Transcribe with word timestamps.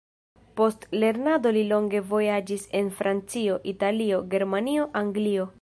Post 0.59 0.87
lernado 1.03 1.51
li 1.57 1.61
longe 1.73 2.01
vojaĝis 2.15 2.65
en 2.81 2.91
Francio, 3.03 3.61
Italio, 3.75 4.25
Germanio, 4.37 4.93
Anglio. 5.05 5.49